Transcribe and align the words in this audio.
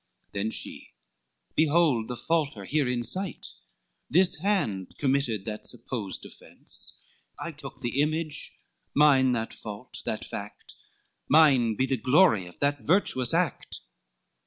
Then 0.31 0.49
she, 0.49 0.93
"Behold 1.55 2.07
the 2.07 2.17
faulter 2.17 2.65
here 2.65 2.89
in 2.89 3.03
sight, 3.03 3.53
This 4.09 4.37
hand 4.41 4.95
committed 4.97 5.45
that 5.45 5.67
supposed 5.67 6.25
offence, 6.25 6.99
I 7.37 7.51
took 7.51 7.81
the 7.81 8.01
image, 8.01 8.57
mine 8.95 9.33
that 9.33 9.53
fault, 9.53 10.01
that 10.05 10.25
fact, 10.25 10.73
Mine 11.29 11.75
be 11.75 11.85
the 11.85 11.97
glory 11.97 12.47
of 12.47 12.57
that 12.61 12.81
virtuous 12.81 13.31
act." 13.31 13.81